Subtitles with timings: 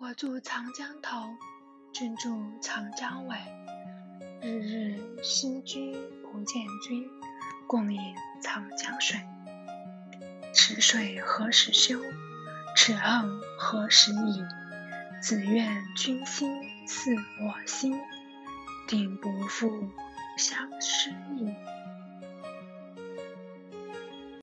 [0.00, 1.18] 我住长江头
[1.92, 2.28] 君住
[2.62, 3.36] 长江尾。
[4.40, 5.92] 日日思君
[6.22, 7.10] 不见君
[7.66, 9.18] 共饮长江水。
[10.54, 12.00] 此水何时休？
[12.76, 14.44] 此恨何时已
[15.20, 18.00] 只愿君心似我心
[18.86, 19.90] 定不负
[20.36, 21.52] 相思意。